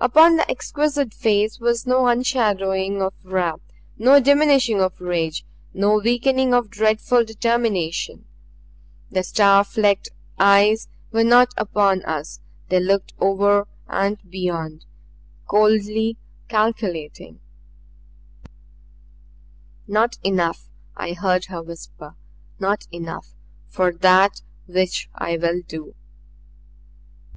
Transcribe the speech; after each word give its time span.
Upon 0.00 0.36
the 0.36 0.48
exquisite 0.48 1.12
face 1.12 1.58
was 1.58 1.88
no 1.88 2.06
unshadowing 2.06 3.02
of 3.02 3.14
wrath, 3.24 3.58
no 3.98 4.20
diminishing 4.20 4.80
of 4.80 5.00
rage, 5.00 5.44
no 5.74 5.94
weakening 5.96 6.54
of 6.54 6.70
dreadful 6.70 7.24
determination. 7.24 8.26
The 9.10 9.24
star 9.24 9.64
flecked 9.64 10.10
eyes 10.38 10.86
were 11.10 11.24
not 11.24 11.48
upon 11.56 12.04
us; 12.04 12.38
they 12.68 12.78
looked 12.78 13.14
over 13.18 13.66
and 13.88 14.18
beyond 14.30 14.84
coldly, 15.48 16.16
calculatingly. 16.46 17.40
"Not 19.88 20.16
enough," 20.22 20.68
I 20.96 21.12
heard 21.12 21.46
her 21.46 21.60
whisper. 21.64 22.14
"Not 22.60 22.86
enough 22.92 23.34
for 23.66 23.92
that 23.94 24.42
which 24.68 25.10
I 25.12 25.36
will 25.36 25.60
do." 25.66 25.96